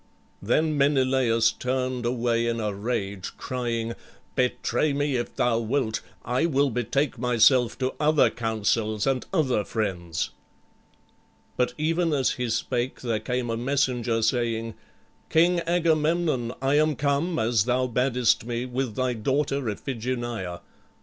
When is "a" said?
2.59-2.73, 13.51-13.55